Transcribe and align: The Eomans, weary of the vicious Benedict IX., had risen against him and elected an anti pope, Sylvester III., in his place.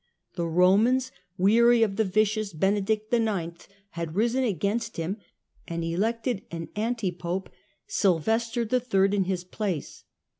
The 0.33 0.47
Eomans, 0.47 1.11
weary 1.37 1.83
of 1.83 1.95
the 1.95 2.03
vicious 2.03 2.53
Benedict 2.53 3.13
IX., 3.13 3.67
had 3.91 4.15
risen 4.15 4.43
against 4.43 4.97
him 4.97 5.17
and 5.67 5.83
elected 5.83 6.41
an 6.49 6.69
anti 6.75 7.11
pope, 7.11 7.51
Sylvester 7.85 8.61
III., 8.71 9.15
in 9.15 9.23
his 9.25 9.43
place. 9.43 10.03